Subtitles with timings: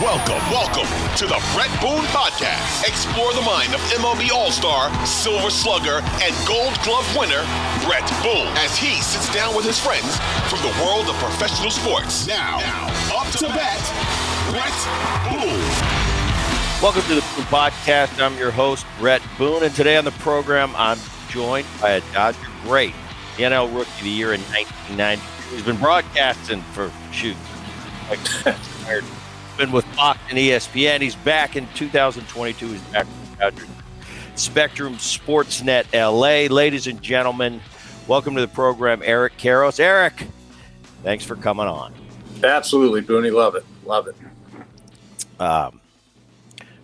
[0.00, 2.88] Welcome, welcome to the Bret Boone Podcast.
[2.88, 7.44] Explore the mind of MLB All Star, Silver Slugger, and Gold Glove winner,
[7.84, 10.16] Bret Boone, as he sits down with his friends
[10.48, 12.26] from the world of professional sports.
[12.26, 13.76] Now, now up to bat,
[14.48, 14.72] Bret
[15.28, 15.60] Boone.
[16.82, 17.20] Welcome to the
[17.52, 18.22] Podcast.
[18.22, 22.38] I'm your host, Bret Boone, and today on the program, I'm joined by a Dodger
[22.62, 22.94] great,
[23.36, 25.22] the NL Rookie of the Year in 1990.
[25.50, 27.36] He's been broadcasting for shoot,
[28.08, 28.24] like
[29.60, 31.02] been with Fox and ESPN.
[31.02, 32.66] He's back in 2022.
[32.66, 33.68] He's back with Dodgers.
[34.34, 36.50] Spectrum Sportsnet LA.
[36.50, 37.60] Ladies and gentlemen,
[38.08, 39.78] welcome to the program, Eric Karros.
[39.78, 40.26] Eric,
[41.02, 41.92] thanks for coming on.
[42.42, 43.30] Absolutely, Booney.
[43.30, 43.66] Love it.
[43.84, 44.16] Love it.
[45.38, 45.82] Um,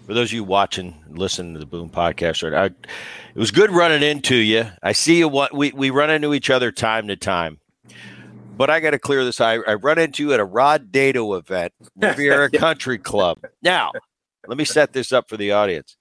[0.06, 2.90] for those of you watching, listening to the Boom podcast, right, I,
[3.34, 4.66] it was good running into you.
[4.82, 5.28] I see you.
[5.28, 7.58] What we we run into each other time to time,
[8.56, 9.40] but I got to clear this.
[9.40, 13.38] I, I run into you at a Rod Dedeaux event, Riviera Country Club.
[13.62, 13.92] Now,
[14.48, 15.96] let me set this up for the audience.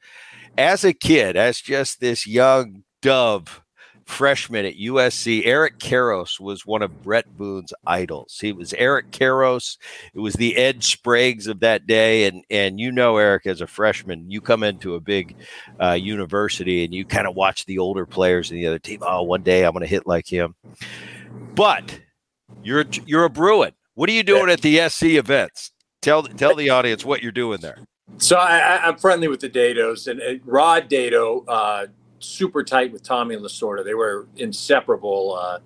[0.58, 3.61] As a kid, as just this young dove
[4.05, 8.38] freshman at USC, Eric Karros was one of Bret Boone's idols.
[8.39, 9.77] He was Eric Karros.
[10.14, 12.26] It was the Ed Spragues of that day.
[12.26, 15.36] And, and you know, Eric, as a freshman, you come into a big
[15.82, 18.99] uh, university and you kind of watch the older players in the other team.
[19.02, 20.55] Oh, one day I'm going to hit like him.
[21.55, 21.99] But
[22.65, 23.73] you're a, you're a Bruin.
[23.93, 25.71] What are you doing at the SC events?
[26.02, 27.77] Tell tell the audience what you're doing there.
[28.17, 31.87] So I, am friendly with the Dados and uh, Rod Dedeaux, uh,
[32.20, 33.83] super tight with Tommy and Lasorda.
[33.83, 35.37] They were inseparable.
[35.39, 35.59] Uh,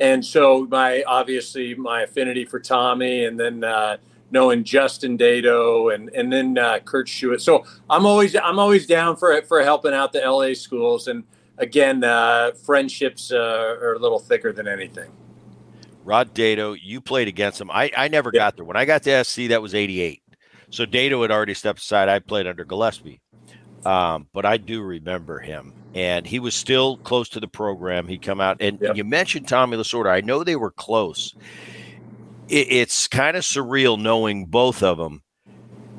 [0.00, 3.98] and so my obviously my affinity for Tommy, and then uh,
[4.30, 7.40] knowing Justin Dedeaux, and and then uh, Kurt Schuett.
[7.40, 11.08] So I'm always I'm always down for it for helping out the LA schools.
[11.08, 11.24] And
[11.58, 15.10] again, uh, friendships are a little thicker than anything.
[16.08, 17.70] Rod Dedeaux, you played against him.
[17.70, 18.64] I, I never got there.
[18.64, 20.22] When I got to SC, that was 88.
[20.70, 22.08] So Dedeaux had already stepped aside.
[22.08, 23.20] I played under Gillespie.
[23.84, 25.74] Um, but I do remember him.
[25.94, 28.08] And he was still close to the program.
[28.08, 28.56] He'd come out.
[28.60, 28.96] And yep.
[28.96, 30.10] you mentioned Tommy Lasorda.
[30.10, 31.34] I know they were close.
[32.48, 35.22] It, it's kind of surreal knowing both of them.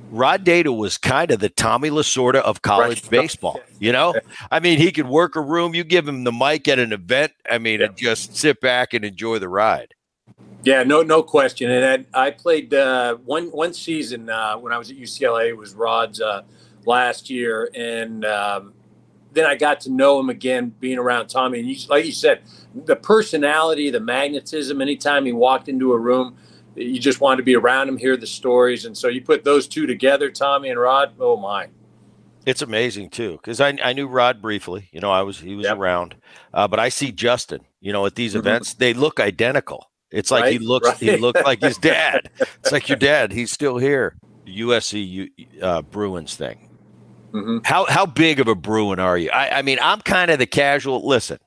[0.10, 3.12] Rod Dedeaux was kind of the Tommy Lasorda of college right.
[3.12, 3.62] baseball.
[3.78, 4.16] You know,
[4.50, 5.76] I mean, he could work a room.
[5.76, 7.34] You give him the mic at an event.
[7.48, 9.94] I mean, and just sit back and enjoy the ride.
[10.64, 11.72] Yeah, no, no question.
[11.72, 15.50] And I, I played uh, one one season uh, when I was at UCLA.
[15.50, 16.44] It was Rod's uh,
[16.86, 18.74] last year, and um,
[19.32, 21.60] then I got to know him again, being around Tommy.
[21.60, 22.42] And you, like you said,
[22.76, 24.82] the personality, the magnetism.
[24.82, 26.36] Anytime he walked into a room,
[26.76, 29.68] you just wanted to be around him, hear the stories, and so you put those
[29.68, 31.14] two together, Tommy and Rod.
[31.22, 31.68] Oh my!
[32.46, 34.90] It's amazing too, because I, I knew Rod briefly.
[34.92, 35.78] You know, I was he was yep.
[35.78, 36.16] around,
[36.54, 37.62] uh, but I see Justin.
[37.80, 38.40] You know, at these mm-hmm.
[38.40, 39.90] events, they look identical.
[40.12, 40.88] It's like right, he looks.
[40.88, 40.98] Right.
[40.98, 42.30] He looked like his dad.
[42.40, 43.32] it's like your dad.
[43.32, 44.16] He's still here.
[44.48, 45.30] USC
[45.62, 46.70] uh, Bruins thing.
[47.32, 47.60] Mm-hmm.
[47.64, 49.30] How how big of a Bruin are you?
[49.30, 51.08] I, I mean, I'm kind of the casual.
[51.08, 51.38] Listen,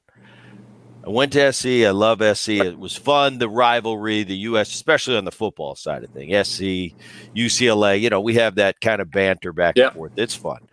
[1.05, 1.67] I went to SC.
[1.67, 2.51] I love SC.
[2.51, 3.39] It was fun.
[3.39, 6.31] The rivalry, the US, especially on the football side of things.
[6.49, 6.95] SC,
[7.35, 8.01] UCLA.
[8.01, 9.89] You know, we have that kind of banter back yep.
[9.89, 10.13] and forth.
[10.17, 10.69] It's fun.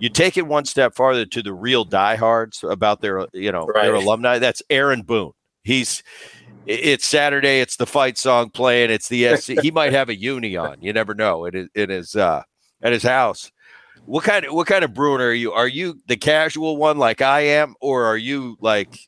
[0.00, 3.82] You take it one step farther to the real diehards about their, you know, right.
[3.82, 4.38] their alumni.
[4.38, 5.32] That's Aaron Boone.
[5.62, 6.02] He's
[6.66, 7.60] it's Saturday.
[7.60, 8.90] It's the fight song playing.
[8.90, 9.60] It's the SC.
[9.60, 10.80] he might have a uni on.
[10.80, 11.44] You never know.
[11.44, 12.42] It is in his uh,
[12.82, 13.50] at his house.
[14.06, 15.52] What kind of what kind of Bruin are you?
[15.52, 18.98] Are you the casual one like I am, or are you like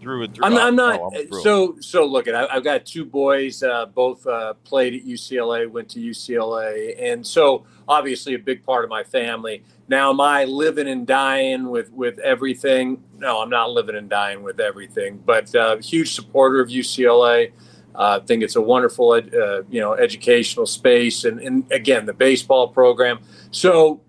[0.00, 0.44] through and through?
[0.44, 1.00] I'm, I'm not.
[1.00, 2.04] Oh, I'm so so.
[2.04, 3.62] Look, at I've got two boys.
[3.62, 5.70] Uh, both uh, played at UCLA.
[5.70, 9.62] Went to UCLA, and so obviously a big part of my family.
[9.92, 13.04] Now, am I living and dying with with everything?
[13.18, 15.18] No, I'm not living and dying with everything.
[15.18, 17.52] But uh, huge supporter of UCLA.
[17.94, 19.20] Uh, I think it's a wonderful, uh,
[19.68, 23.18] you know, educational space, and, and again, the baseball program.
[23.50, 24.00] So,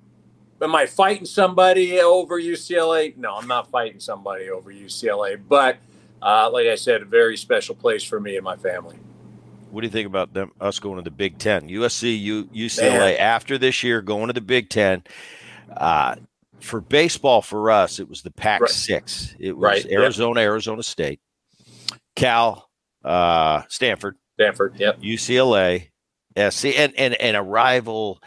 [0.61, 3.17] am I fighting somebody over UCLA?
[3.17, 5.79] No, I'm not fighting somebody over UCLA, but
[6.21, 8.95] uh, like I said, a very special place for me and my family.
[9.69, 11.67] What do you think about them us going to the Big Ten?
[11.67, 13.17] USC, U, UCLA Man.
[13.17, 15.03] after this year going to the Big Ten.
[15.75, 16.15] Uh,
[16.59, 18.69] for baseball, for us, it was the Pac right.
[18.69, 19.35] Six.
[19.39, 19.91] It was right.
[19.91, 20.47] Arizona, yep.
[20.47, 21.19] Arizona State,
[22.15, 22.69] Cal,
[23.03, 25.89] uh, Stanford, Stanford, yep, UCLA,
[26.37, 28.21] SC, and and and a rival,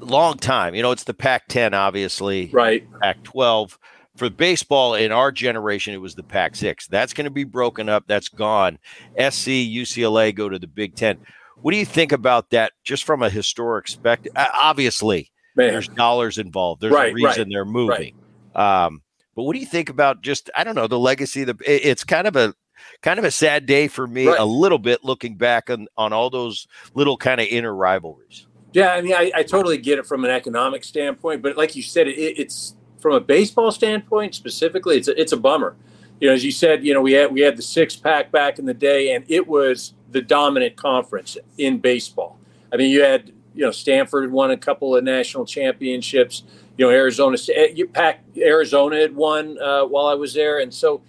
[0.00, 0.74] long time.
[0.74, 2.86] You know, it's the Pac-10, obviously, right?
[3.00, 3.76] Pac-12.
[4.16, 6.86] For baseball in our generation, it was the Pac-6.
[6.88, 8.04] That's going to be broken up.
[8.06, 8.78] That's gone.
[9.18, 11.16] SC, UCLA go to the Big Ten.
[11.56, 14.32] What do you think about that, just from a historic perspective?
[14.36, 15.72] Obviously, Man.
[15.72, 16.80] there's dollars involved.
[16.80, 18.14] There's right, a reason right, they're moving.
[18.54, 18.84] Right.
[18.84, 19.02] Um,
[19.34, 21.44] but what do you think about just I don't know the legacy?
[21.44, 22.54] The it's kind of a
[23.00, 26.30] kind of a sad day for me a little bit looking back on, on all
[26.30, 28.46] those little kind of inner rivalries.
[28.72, 31.82] Yeah, I mean, I, I totally get it from an economic standpoint, but like you
[31.82, 35.76] said, it, it's from a baseball standpoint specifically, it's a, it's a bummer.
[36.20, 38.58] You know, as you said, you know, we had we had the six pack back
[38.58, 42.38] in the day, and it was the dominant conference in baseball.
[42.72, 46.44] I mean, you had you know Stanford won a couple of national championships.
[46.76, 47.36] You know, Arizona,
[47.74, 51.02] you pack Arizona had won uh, while I was there, and so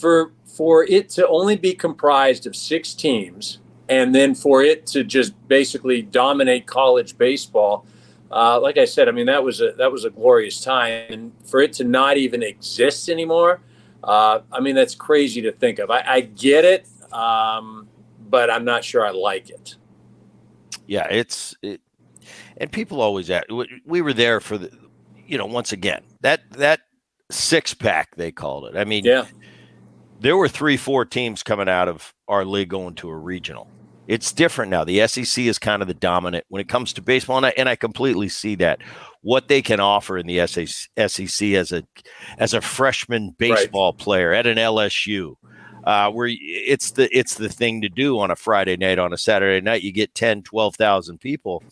[0.00, 5.02] for for it to only be comprised of six teams and then for it to
[5.02, 7.86] just basically dominate college baseball
[8.30, 11.32] uh, like I said, I mean that was a that was a glorious time, and
[11.44, 13.60] for it to not even exist anymore,
[14.04, 15.90] uh, I mean that's crazy to think of.
[15.90, 17.88] I, I get it, um,
[18.28, 19.76] but I'm not sure I like it.
[20.90, 21.80] Yeah, it's it,
[22.56, 23.46] and people always ask.
[23.86, 24.76] We were there for the,
[25.24, 26.80] you know, once again that that
[27.30, 28.76] six pack they called it.
[28.76, 29.26] I mean, yeah,
[30.18, 33.68] there were three, four teams coming out of our league going to a regional.
[34.08, 34.82] It's different now.
[34.82, 37.68] The SEC is kind of the dominant when it comes to baseball, and I, and
[37.68, 38.80] I completely see that.
[39.22, 41.84] What they can offer in the SEC as a
[42.36, 43.98] as a freshman baseball right.
[43.98, 45.36] player at an LSU,
[45.84, 49.18] uh, where it's the it's the thing to do on a Friday night, on a
[49.18, 51.62] Saturday night, you get 10, 12,000 people.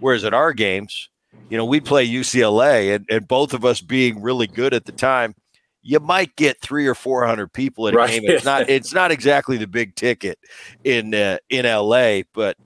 [0.00, 1.10] Whereas at our games,
[1.50, 4.92] you know, we play UCLA, and, and both of us being really good at the
[4.92, 5.34] time,
[5.82, 8.10] you might get three or four hundred people at a right.
[8.10, 8.22] game.
[8.24, 10.38] It's not it's not exactly the big ticket
[10.84, 12.56] in uh, in LA, but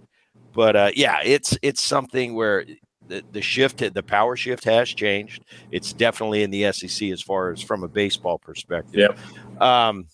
[0.52, 2.64] but uh, yeah, it's it's something where
[3.06, 5.44] the, the shift the power shift has changed.
[5.70, 8.94] It's definitely in the SEC as far as from a baseball perspective.
[8.94, 9.62] Yep.
[9.62, 10.06] Um,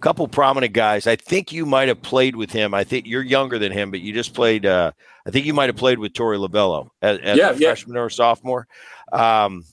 [0.00, 1.06] couple prominent guys.
[1.06, 2.74] I think you might have played with him.
[2.74, 4.66] I think you're younger than him, but you just played.
[4.66, 4.92] Uh,
[5.26, 8.02] I think you might have played with Torey Lovullo as, as yeah, a freshman yeah.
[8.02, 8.66] or sophomore.
[9.12, 9.64] Um,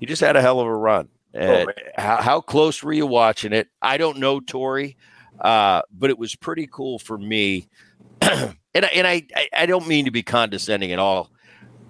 [0.00, 1.08] he just had a hell of a run.
[1.36, 1.66] Oh,
[1.96, 3.68] how, how, close were you watching it?
[3.82, 4.96] I don't know Tori,
[5.40, 7.68] uh, but it was pretty cool for me.
[8.20, 11.32] and and I, I don't mean to be condescending at all,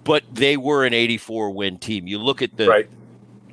[0.03, 2.07] but they were an 84 win team.
[2.07, 2.89] You look at the right.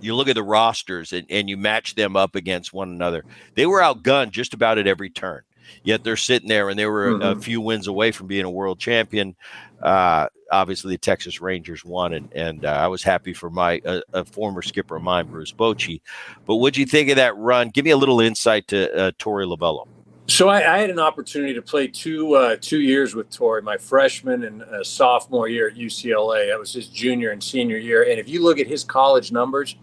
[0.02, 3.24] You look at the rosters and, and you match them up against one another.
[3.54, 5.42] They were outgunned just about at every turn.
[5.84, 7.22] Yet they're sitting there and they were mm-hmm.
[7.22, 9.34] a, a, few wins away from being a world champion.
[9.80, 13.80] Uh, obviously, the Texas Rangers won, and, and uh, I was happy for my
[14.12, 16.00] a former skipper of mine, Bruce Bochy.
[16.46, 17.70] But what'd you think of that run?
[17.70, 19.88] Give me a little insight to uh, Torey Lovullo.
[20.28, 23.76] So I, I, had an opportunity to play two uh, two years with Torey, my
[23.76, 26.48] freshman and uh, sophomore year at UCLA.
[26.48, 28.04] That was his junior and senior year.
[28.04, 29.76] And if you look at his college numbers,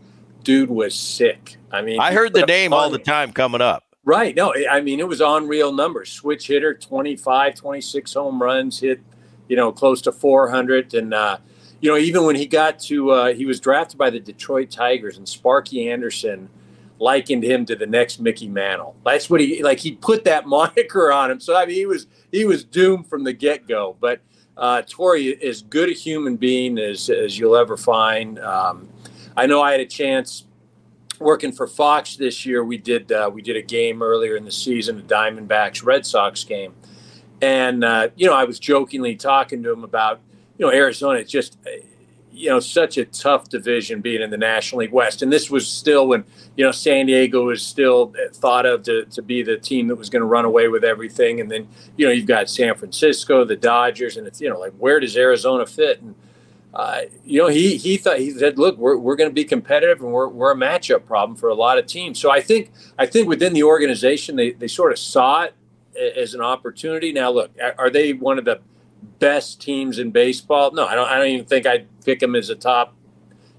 [0.43, 1.57] dude was sick.
[1.71, 3.83] I mean, I heard the name all the time coming up.
[4.05, 4.35] Right.
[4.35, 6.11] No, I mean, it was unreal numbers.
[6.11, 9.01] Switch hitter, 25, 26 home runs, hit,
[9.47, 10.93] you know, close to 400.
[10.95, 11.37] And, uh,
[11.79, 15.17] you know, even when he got to, uh, he was drafted by the Detroit Tigers,
[15.17, 16.49] and Sparky Anderson
[16.97, 18.95] likened him to the next Mickey Mantle.
[19.05, 21.39] That's what he, like, he put that moniker on him.
[21.39, 23.95] So, I mean, he was, he was doomed from the get go.
[23.99, 24.21] But,
[24.57, 28.39] uh, Torey is good a human being as, as you'll ever find.
[28.39, 28.89] Um,
[29.39, 30.45] I know I had a chance
[31.19, 34.51] working for Fox this year, we did uh, we did a game earlier in the
[34.51, 36.73] season, a Diamondbacks Red Sox game,
[37.41, 40.19] and uh, you know I was jokingly talking to him about
[40.57, 41.19] you know Arizona.
[41.19, 41.57] It's just
[42.31, 45.67] you know such a tough division being in the National League West, and this was
[45.67, 46.23] still when
[46.55, 50.09] you know San Diego was still thought of to, to be the team that was
[50.09, 51.67] going to run away with everything, and then
[51.97, 55.15] you know you've got San Francisco, the Dodgers, and it's you know like where does
[55.17, 56.01] Arizona fit?
[56.01, 56.15] And
[56.73, 60.01] uh, you know, he he thought he said, "Look, we're, we're going to be competitive,
[60.01, 63.05] and we're, we're a matchup problem for a lot of teams." So I think I
[63.05, 65.55] think within the organization, they they sort of saw it
[66.15, 67.11] as an opportunity.
[67.11, 68.59] Now, look, are they one of the
[69.17, 70.71] best teams in baseball?
[70.71, 71.09] No, I don't.
[71.09, 72.93] I don't even think I'd pick them as a top,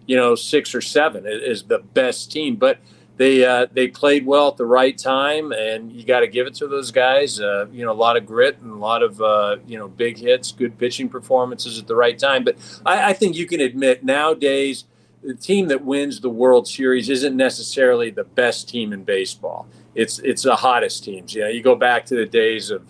[0.06, 2.56] you know, six or seven is the best team.
[2.56, 2.78] But
[3.20, 6.54] they uh, they played well at the right time, and you got to give it
[6.54, 7.38] to those guys.
[7.38, 10.16] Uh, you know, a lot of grit and a lot of uh, you know big
[10.16, 12.44] hits, good pitching performances at the right time.
[12.44, 14.84] But I, I, think you can admit nowadays
[15.22, 19.68] the team that wins the World Series isn't necessarily the best team in baseball.
[19.94, 21.34] It's it's the hottest teams.
[21.34, 22.88] You know, you go back to the days of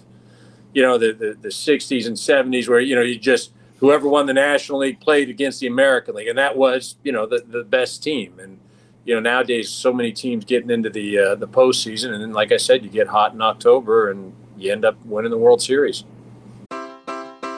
[0.73, 4.27] you know the the, the 60s and 70s where you know you just whoever won
[4.27, 7.65] the National League played against the American League, and that was you know the the
[7.65, 8.61] best team and
[9.04, 12.52] you know nowadays so many teams getting into the uh, the postseason, and then like
[12.52, 16.04] I said, you get hot in October and you end up winning the World Series.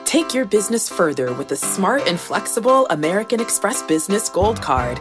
[0.04, 5.00] Take your business further with the smart and flexible American Express Business Gold Card.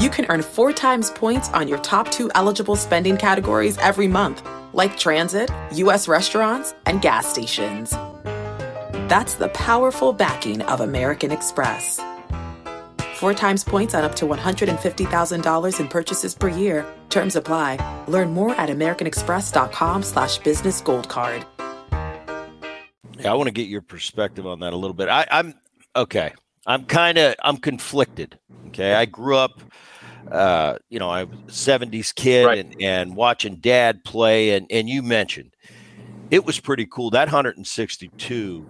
[0.00, 4.46] You can earn four times points on your top two eligible spending categories every month,
[4.72, 6.08] like transit, U.S.
[6.08, 7.92] restaurants, and gas stations.
[9.08, 12.00] That's the powerful backing of American Express.
[13.14, 16.84] Four times points on up to $150,000 in purchases per year.
[17.10, 18.04] Terms apply.
[18.08, 21.46] Learn more at americanexpress.com slash business gold card.
[23.18, 25.08] Yeah, I want to get your perspective on that a little bit.
[25.08, 25.54] I, I'm
[25.94, 26.32] okay.
[26.66, 28.36] I'm kind of I'm conflicted.
[28.68, 29.62] Okay, I grew up,
[30.30, 32.58] uh, you know, I was a '70s kid right.
[32.58, 35.54] and and watching Dad play, and and you mentioned
[36.30, 37.10] it was pretty cool.
[37.10, 38.66] That 162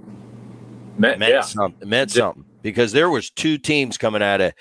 [0.99, 1.41] meant, meant yeah.
[1.41, 1.89] something.
[1.89, 4.54] Meant something because there was two teams coming out of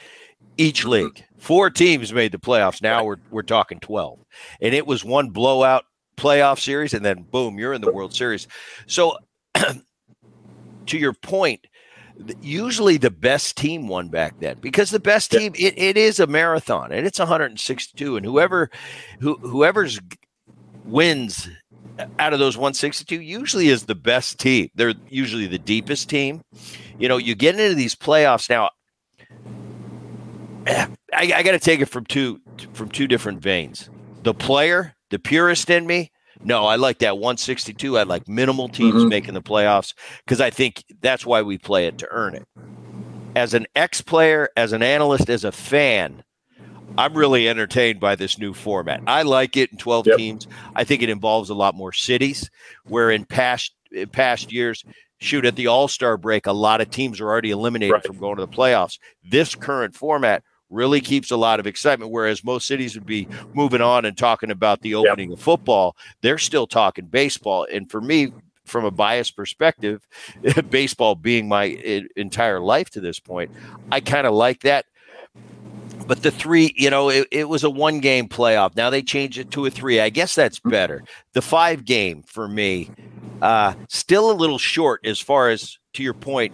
[0.58, 1.24] each league.
[1.40, 2.82] Four teams made the playoffs.
[2.82, 4.20] Now we're we're talking 12.
[4.62, 5.86] And it was one blowout
[6.18, 8.48] playoff series and then boom, you're in the World Series.
[8.86, 9.18] So
[9.56, 11.66] to your point,
[12.42, 16.28] usually the best team won back then because the best team it, it is a
[16.28, 18.70] marathon and it's 162 and whoever
[19.20, 20.00] who whoever's
[20.86, 21.50] wins
[22.20, 24.70] out of those 162 usually is the best team.
[24.76, 26.42] They're usually the deepest team.
[26.98, 28.70] You know, you get into these playoffs now.
[30.68, 32.40] I, I got to take it from two
[32.74, 33.90] from two different veins.
[34.24, 36.12] The player, the purist in me,
[36.44, 37.98] no, I like that 162.
[37.98, 39.10] I like minimal teams mm-hmm.
[39.10, 39.94] making the playoffs
[40.26, 42.48] because I think that's why we play it to earn it.
[43.36, 46.24] As an ex player, as an analyst, as a fan,
[46.98, 49.02] I'm really entertained by this new format.
[49.08, 50.18] I like it in 12 yep.
[50.18, 50.48] teams.
[50.76, 52.50] I think it involves a lot more cities,
[52.86, 54.84] where in past in past years,
[55.20, 58.06] shoot at the All Star break, a lot of teams are already eliminated right.
[58.06, 59.00] from going to the playoffs.
[59.24, 62.12] This current format really keeps a lot of excitement.
[62.12, 65.38] Whereas most cities would be moving on and talking about the opening yep.
[65.38, 67.68] of football, they're still talking baseball.
[67.72, 68.34] And for me,
[68.66, 70.08] from a biased perspective,
[70.70, 71.66] baseball being my
[72.16, 73.52] entire life to this point,
[73.92, 74.86] I kind of like that
[76.08, 78.76] but the three, you know, it, it was a one game playoff.
[78.76, 80.00] Now they changed it to a three.
[80.00, 80.70] I guess that's mm-hmm.
[80.70, 81.04] better.
[81.34, 82.90] The five game for me,
[83.42, 86.54] uh, still a little short as far as to your point,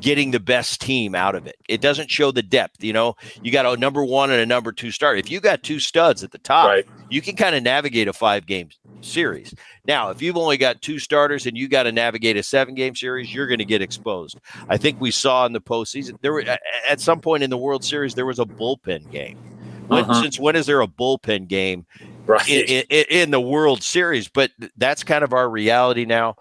[0.00, 1.56] getting the best team out of it.
[1.68, 2.82] It doesn't show the depth.
[2.82, 5.18] You know, you got a number one and a number two start.
[5.18, 6.86] If you got two studs at the top, right.
[7.10, 8.68] you can kind of navigate a five game
[9.00, 9.54] series.
[9.86, 12.94] Now, if you've only got two starters and you got to navigate a seven game
[12.94, 14.38] series, you're going to get exposed.
[14.68, 16.44] I think we saw in the postseason there were
[16.88, 19.38] at some point in the World Series there was a bullpen game.
[19.88, 20.22] When, uh-huh.
[20.22, 21.86] Since when is there a bullpen game
[22.26, 22.46] right.
[22.46, 24.28] in, in, in the World Series?
[24.28, 26.36] But that's kind of our reality now.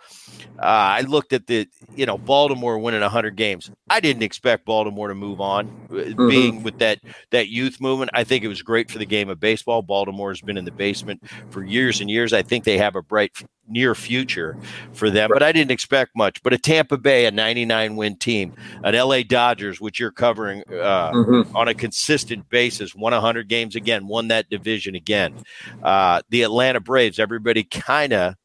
[0.60, 3.70] Uh, I looked at the, you know, Baltimore winning 100 games.
[3.90, 6.28] I didn't expect Baltimore to move on, uh, mm-hmm.
[6.28, 7.00] being with that
[7.32, 8.12] that youth movement.
[8.14, 9.82] I think it was great for the game of baseball.
[9.82, 12.34] Baltimore has been in the basement for years and years.
[12.34, 13.32] I think they have a bright
[13.68, 14.58] near future
[14.94, 16.42] for them, but I didn't expect much.
[16.42, 21.12] But a Tampa Bay, a 99 win team, an LA Dodgers, which you're covering uh,
[21.12, 21.56] mm-hmm.
[21.56, 25.36] on a consistent basis, won 100 games again, won that division again.
[25.84, 28.36] Uh, the Atlanta Braves, everybody kind of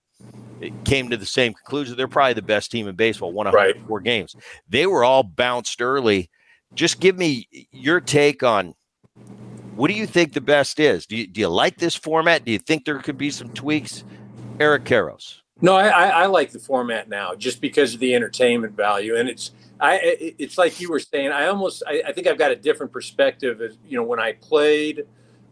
[0.84, 1.96] came to the same conclusion.
[1.96, 4.04] They're probably the best team in baseball, won 104 right.
[4.04, 4.36] games.
[4.68, 6.30] They were all bounced early.
[6.74, 8.74] Just give me your take on
[9.74, 11.06] what do you think the best is?
[11.06, 12.44] Do you, do you like this format?
[12.44, 14.04] Do you think there could be some tweaks?
[14.60, 15.40] Eric Karros.
[15.60, 19.52] No, I, I, like the format now just because of the entertainment value, and it's
[19.80, 20.00] I
[20.38, 21.30] it's like you were saying.
[21.30, 24.32] I almost I, I think I've got a different perspective as you know when I
[24.32, 25.06] played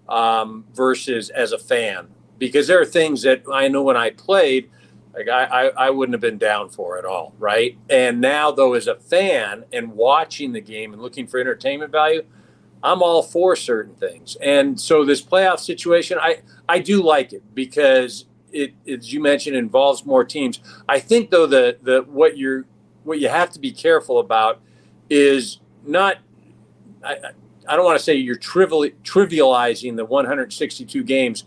[0.09, 4.71] um, versus as a fan because there are things that I know when I played
[5.15, 7.77] like I, I, I wouldn't have been down for it all, right?
[7.89, 12.23] And now though, as a fan and watching the game and looking for entertainment value,
[12.83, 14.37] I'm all for certain things.
[14.41, 19.57] And so this playoff situation, I I do like it because it, as you mentioned,
[19.57, 20.61] involves more teams.
[20.89, 22.65] I think though the the what you're
[23.05, 24.61] what you have to be careful about
[25.09, 26.19] is not.
[27.05, 27.17] I,
[27.69, 31.45] I don't want to say you're trivial, trivializing the 162 games,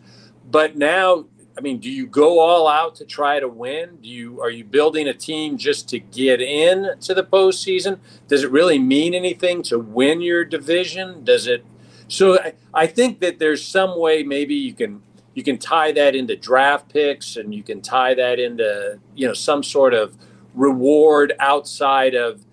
[0.50, 1.26] but now
[1.58, 3.98] I mean, do you go all out to try to win?
[4.02, 8.00] Do you are you building a team just to get in to the postseason?
[8.28, 11.24] Does it really mean anything to win your division?
[11.24, 11.64] Does it?
[12.08, 15.04] So I, I think that there's some way maybe you can
[15.36, 19.34] you can tie that into draft picks and you can tie that into you know
[19.34, 20.18] some sort of
[20.56, 22.46] reward outside of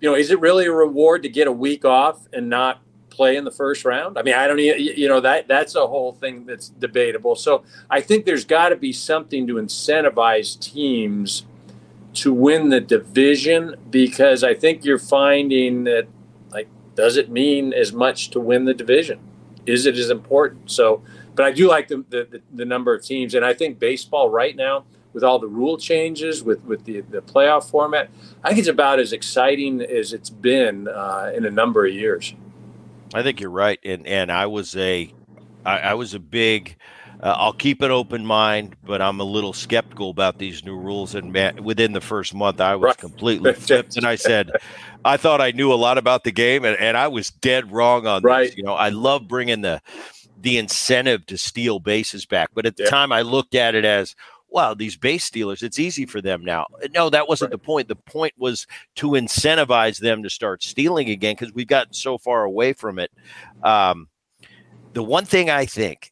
[0.00, 2.80] you know is it really a reward to get a week off and not
[3.16, 4.18] play in the first round?
[4.18, 7.34] I mean i don't you know that that's a whole thing that's debatable.
[7.34, 11.44] So i think there's got to be something to incentivize teams
[12.14, 16.06] to win the division because i think you're finding that
[16.50, 19.20] like does it mean as much to win the division?
[19.66, 20.70] Is it as important?
[20.70, 21.02] So
[21.36, 24.56] but I do like the, the, the number of teams, and I think baseball right
[24.56, 28.10] now with all the rule changes, with with the the playoff format,
[28.42, 32.34] I think it's about as exciting as it's been uh, in a number of years.
[33.14, 35.12] I think you're right, and and I was a
[35.64, 36.76] I, I was a big.
[37.18, 41.14] Uh, I'll keep an open mind, but I'm a little skeptical about these new rules.
[41.14, 42.98] And man, within the first month, I was right.
[42.98, 44.50] completely flipped, and I said,
[45.02, 48.06] I thought I knew a lot about the game, and, and I was dead wrong
[48.06, 48.48] on right.
[48.48, 48.56] this.
[48.58, 49.80] You know, I love bringing the
[50.38, 52.50] the incentive to steal bases back.
[52.54, 52.90] But at the yeah.
[52.90, 54.14] time, I looked at it as,
[54.56, 56.64] wow, these base stealers, it's easy for them now.
[56.94, 57.60] No, that wasn't right.
[57.60, 57.88] the point.
[57.88, 62.42] The point was to incentivize them to start stealing again because we've gotten so far
[62.44, 63.12] away from it.
[63.62, 64.08] Um,
[64.94, 66.10] the one thing I think,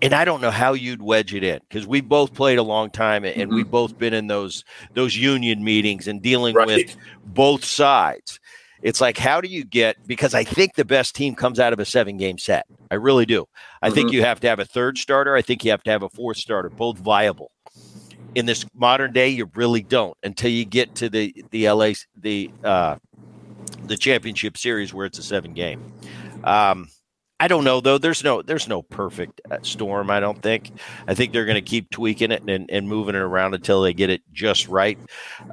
[0.00, 2.88] and I don't know how you'd wedge it in because we both played a long
[2.88, 3.54] time and mm-hmm.
[3.54, 6.66] we've both been in those those union meetings and dealing right.
[6.66, 6.96] with
[7.26, 8.40] both sides.
[8.80, 11.80] It's like, how do you get, because I think the best team comes out of
[11.80, 12.64] a seven game set.
[12.92, 13.46] I really do.
[13.82, 13.94] I mm-hmm.
[13.96, 15.34] think you have to have a third starter.
[15.34, 17.50] I think you have to have a fourth starter, both viable.
[18.34, 22.50] In this modern day, you really don't until you get to the, the LA, the,
[22.62, 22.96] uh,
[23.84, 25.80] the championship series where it's a seven game.
[26.44, 26.88] Um,
[27.40, 27.98] I don't know though.
[27.98, 30.10] There's no there's no perfect uh, storm.
[30.10, 30.72] I don't think.
[31.06, 33.94] I think they're going to keep tweaking it and, and moving it around until they
[33.94, 34.98] get it just right.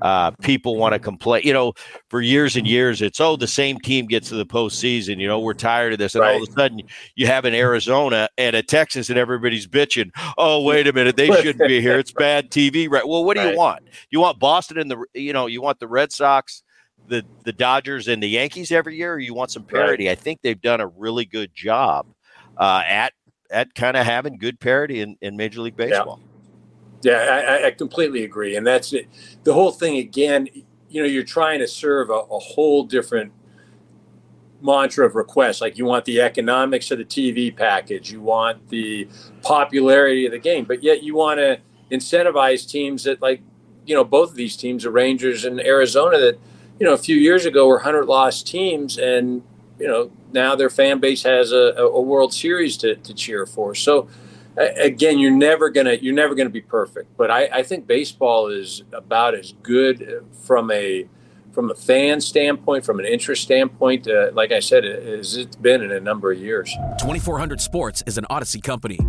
[0.02, 1.44] Uh, people want to complain.
[1.44, 1.74] You know,
[2.10, 5.20] for years and years, it's oh the same team gets to the postseason.
[5.20, 6.36] You know, we're tired of this, and right.
[6.36, 6.82] all of a sudden
[7.16, 10.10] you have an Arizona and a Texas, and everybody's bitching.
[10.40, 12.00] Oh wait a minute, they shouldn't be here.
[12.00, 12.90] It's bad TV.
[12.90, 13.08] Right.
[13.08, 13.52] Well, what do right.
[13.52, 13.84] you want?
[14.10, 16.64] You want Boston and the you know you want the Red Sox
[17.08, 20.08] the the Dodgers and the Yankees every year, or you want some parity?
[20.08, 20.14] Right.
[20.14, 22.08] I think they've done a really good job
[22.58, 23.14] uh, at
[23.52, 26.20] at kind of having good parity in, in Major League Baseball.
[27.04, 29.08] Yeah, yeah I, I, completely agree, and that's it.
[29.44, 30.48] The whole thing again.
[30.88, 33.34] You know, you're trying to serve a, a whole different
[34.62, 35.60] mantra of requests.
[35.60, 39.08] Like you want the economics of the TV package, you want the
[39.42, 41.60] popularity of the game, but yet you want to
[41.92, 43.42] incentivize teams that like
[43.86, 46.40] you know both of these teams, the Rangers and Arizona, that
[46.80, 49.44] you know, a few years ago were 100 lost teams, and
[49.80, 53.76] you know now their fan base has a, a World Series to, to cheer for.
[53.76, 54.08] So
[54.58, 58.84] again, you're never gonna you're never gonna be perfect, but I, I think baseball is
[58.94, 61.08] about as good from a
[61.52, 65.82] from a fan standpoint, from an interest standpoint, uh, like I said, as it's been
[65.82, 66.70] in a number of years.
[67.00, 69.00] 2400 Sports is an Audacy company.